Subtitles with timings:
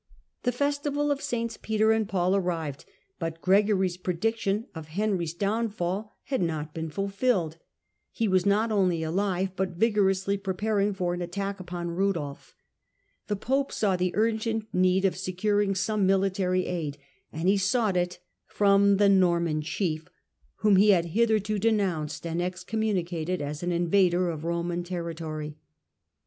[0.41, 1.57] The festival of SS.
[1.61, 2.85] Peter and Paul arrived,
[3.21, 7.59] butv Gregory's prediction of Henry's downfall had not been fulfilled,
[8.19, 12.55] ^^©w^ not only alive, but vigorously preparing for anattack upon Rudolf.
[13.27, 16.97] The pope saw the urgent nee d of secu ring some military aid,
[17.31, 23.61] and he sought it from the ^Torman chieFl^lIom he had hitherto denounced and excommunicated as
[23.61, 25.57] an^ invader of Roman territory.